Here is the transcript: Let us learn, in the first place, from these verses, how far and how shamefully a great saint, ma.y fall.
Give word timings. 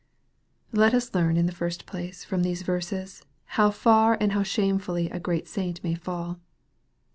Let 0.71 0.95
us 0.95 1.13
learn, 1.13 1.37
in 1.37 1.45
the 1.45 1.51
first 1.51 1.85
place, 1.85 2.23
from 2.23 2.41
these 2.41 2.63
verses, 2.63 3.23
how 3.45 3.69
far 3.69 4.17
and 4.19 4.31
how 4.31 4.41
shamefully 4.41 5.11
a 5.11 5.19
great 5.19 5.47
saint, 5.47 5.83
ma.y 5.83 5.93
fall. 5.93 6.39